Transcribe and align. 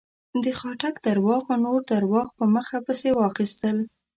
د 0.43 0.45
خاټک 0.59 0.95
درواغو 1.07 1.53
نور 1.65 1.79
درواغ 1.91 2.27
په 2.37 2.45
مخه 2.55 2.77
پسې 2.85 3.09
واخيستل. 3.13 3.77